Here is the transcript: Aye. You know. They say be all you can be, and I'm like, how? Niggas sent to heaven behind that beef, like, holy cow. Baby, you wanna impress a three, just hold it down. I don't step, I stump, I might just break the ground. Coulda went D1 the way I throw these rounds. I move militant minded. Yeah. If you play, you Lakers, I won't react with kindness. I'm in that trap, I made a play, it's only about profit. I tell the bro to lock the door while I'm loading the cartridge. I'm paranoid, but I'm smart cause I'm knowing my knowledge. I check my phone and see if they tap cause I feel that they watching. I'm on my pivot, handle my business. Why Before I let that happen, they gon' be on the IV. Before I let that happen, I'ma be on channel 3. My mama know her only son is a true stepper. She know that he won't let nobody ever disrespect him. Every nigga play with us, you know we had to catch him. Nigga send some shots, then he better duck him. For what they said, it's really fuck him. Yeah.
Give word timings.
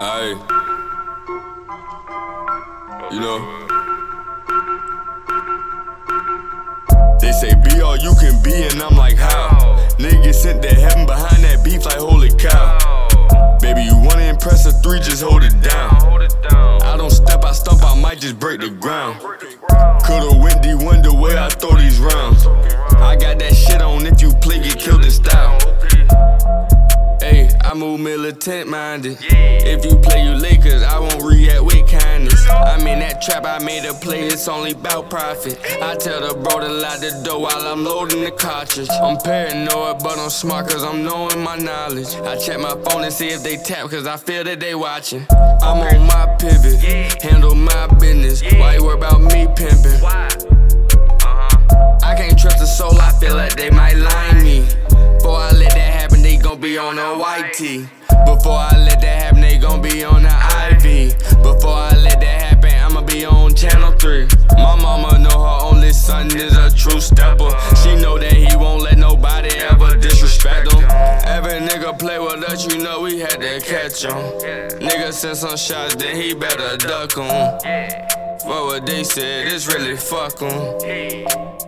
Aye. 0.00 0.36
You 3.10 3.20
know. 3.20 3.38
They 7.20 7.32
say 7.32 7.54
be 7.64 7.80
all 7.80 7.96
you 7.96 8.14
can 8.20 8.40
be, 8.44 8.62
and 8.62 8.80
I'm 8.80 8.96
like, 8.96 9.16
how? 9.16 9.48
Niggas 9.98 10.34
sent 10.34 10.62
to 10.62 10.68
heaven 10.68 11.04
behind 11.04 11.42
that 11.42 11.64
beef, 11.64 11.84
like, 11.84 11.98
holy 11.98 12.30
cow. 12.38 13.58
Baby, 13.60 13.82
you 13.82 13.96
wanna 13.96 14.22
impress 14.22 14.66
a 14.66 14.72
three, 14.72 15.00
just 15.00 15.24
hold 15.24 15.42
it 15.42 15.60
down. 15.62 15.90
I 16.82 16.96
don't 16.96 17.10
step, 17.10 17.44
I 17.44 17.50
stump, 17.50 17.82
I 17.82 18.00
might 18.00 18.20
just 18.20 18.38
break 18.38 18.60
the 18.60 18.70
ground. 18.70 19.18
Coulda 20.04 20.38
went 20.38 20.62
D1 20.62 21.02
the 21.02 21.12
way 21.14 21.36
I 21.36 21.48
throw 21.48 21.76
these 21.76 21.98
rounds. 21.98 22.27
I 27.68 27.74
move 27.74 28.00
militant 28.00 28.70
minded. 28.70 29.18
Yeah. 29.20 29.74
If 29.74 29.84
you 29.84 29.96
play, 29.96 30.24
you 30.24 30.32
Lakers, 30.32 30.82
I 30.82 30.98
won't 30.98 31.22
react 31.22 31.62
with 31.62 31.86
kindness. 31.86 32.48
I'm 32.48 32.86
in 32.86 33.00
that 33.00 33.20
trap, 33.20 33.44
I 33.44 33.62
made 33.62 33.84
a 33.84 33.92
play, 33.92 34.22
it's 34.22 34.48
only 34.48 34.70
about 34.70 35.10
profit. 35.10 35.60
I 35.82 35.94
tell 35.96 36.26
the 36.26 36.32
bro 36.32 36.60
to 36.60 36.68
lock 36.72 37.00
the 37.00 37.20
door 37.26 37.42
while 37.42 37.60
I'm 37.60 37.84
loading 37.84 38.22
the 38.22 38.30
cartridge. 38.30 38.88
I'm 38.88 39.18
paranoid, 39.18 40.02
but 40.02 40.18
I'm 40.18 40.30
smart 40.30 40.70
cause 40.70 40.82
I'm 40.82 41.04
knowing 41.04 41.42
my 41.42 41.56
knowledge. 41.56 42.14
I 42.24 42.38
check 42.38 42.58
my 42.58 42.74
phone 42.84 43.04
and 43.04 43.12
see 43.12 43.28
if 43.28 43.42
they 43.42 43.58
tap 43.58 43.90
cause 43.90 44.06
I 44.06 44.16
feel 44.16 44.44
that 44.44 44.60
they 44.60 44.74
watching. 44.74 45.26
I'm 45.60 45.84
on 45.84 46.06
my 46.06 46.36
pivot, 46.40 47.22
handle 47.22 47.54
my 47.54 47.86
business. 47.98 48.40
Why 48.54 48.78
Before 57.38 58.58
I 58.58 58.76
let 58.76 59.00
that 59.00 59.22
happen, 59.22 59.40
they 59.40 59.58
gon' 59.58 59.80
be 59.80 60.02
on 60.02 60.24
the 60.24 60.28
IV. 60.28 61.16
Before 61.40 61.72
I 61.72 61.94
let 61.96 62.20
that 62.20 62.42
happen, 62.42 62.74
I'ma 62.74 63.02
be 63.02 63.24
on 63.24 63.54
channel 63.54 63.92
3. 63.92 64.26
My 64.56 64.74
mama 64.74 65.18
know 65.20 65.30
her 65.30 65.66
only 65.66 65.92
son 65.92 66.26
is 66.36 66.56
a 66.56 66.68
true 66.74 67.00
stepper. 67.00 67.50
She 67.82 67.94
know 67.94 68.18
that 68.18 68.32
he 68.32 68.56
won't 68.56 68.82
let 68.82 68.98
nobody 68.98 69.50
ever 69.58 69.94
disrespect 69.96 70.72
him. 70.72 70.84
Every 70.90 71.60
nigga 71.60 71.96
play 71.96 72.18
with 72.18 72.42
us, 72.42 72.66
you 72.66 72.82
know 72.82 73.02
we 73.02 73.20
had 73.20 73.40
to 73.40 73.60
catch 73.60 74.02
him. 74.02 74.16
Nigga 74.80 75.12
send 75.12 75.36
some 75.36 75.56
shots, 75.56 75.94
then 75.94 76.16
he 76.16 76.34
better 76.34 76.76
duck 76.76 77.12
him. 77.12 77.28
For 78.40 78.66
what 78.66 78.84
they 78.84 79.04
said, 79.04 79.46
it's 79.46 79.68
really 79.72 79.96
fuck 79.96 80.40
him. 80.40 80.50
Yeah. 80.82 81.58